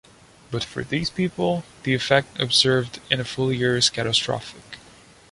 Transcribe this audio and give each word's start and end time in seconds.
But, 0.49 0.63
for 0.63 0.83
these 0.83 1.11
people, 1.11 1.63
the 1.83 1.93
effect 1.93 2.39
observed 2.41 2.99
in 3.11 3.19
a 3.19 3.23
full 3.23 3.53
year 3.53 3.77
is 3.77 3.91
catastrophic. 3.91 4.77